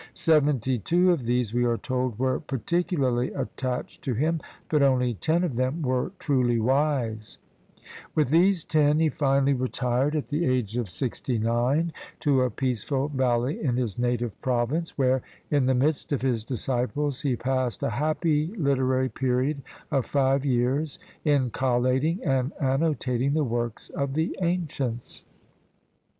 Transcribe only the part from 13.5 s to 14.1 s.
in his